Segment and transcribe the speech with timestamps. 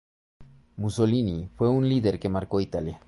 [0.77, 2.99] Mussolini fue un líder que marcó Italia.